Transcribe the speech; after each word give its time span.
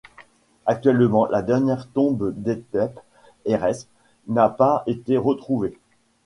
Actuellement 0.65 1.27
la 1.27 1.43
dernière 1.43 1.87
tombe 1.87 2.33
d'Hétep-Hérès 2.35 3.87
n'a 4.27 4.49
pas 4.49 4.81
été 4.87 5.15
retrouvée. 5.15 5.77